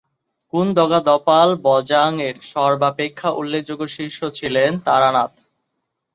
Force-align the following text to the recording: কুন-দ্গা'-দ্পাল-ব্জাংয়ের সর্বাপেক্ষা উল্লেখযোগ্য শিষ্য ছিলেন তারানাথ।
কুন-দ্গা'-দ্পাল-ব্জাংয়ের 0.53 2.35
সর্বাপেক্ষা 2.51 3.29
উল্লেখযোগ্য 3.31 3.83
শিষ্য 3.97 4.19
ছিলেন 4.33 4.71
তারানাথ। 4.85 5.33